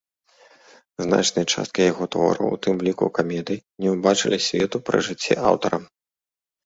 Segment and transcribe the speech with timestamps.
[1.05, 5.77] Значная частка яго твораў, у тым ліку камедыі, не ўбачылі свету пры жыцці аўтара.